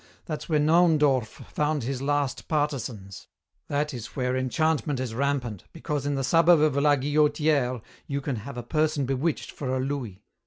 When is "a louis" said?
9.75-10.23